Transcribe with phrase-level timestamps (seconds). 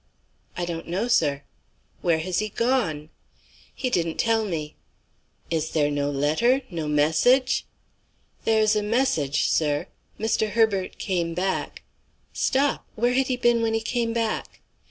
[0.57, 1.43] "I don't know, sir."
[2.01, 3.11] "Where has he gone?"
[3.75, 4.75] "He didn't tell me."
[5.51, 6.63] "Is there no letter?
[6.71, 7.67] No message?"
[8.43, 9.85] "There's a message, sir.
[10.19, 10.53] Mr.
[10.53, 11.83] Herbert came back"
[12.33, 12.83] "Stop!
[12.95, 14.61] Where had he been when he came back?"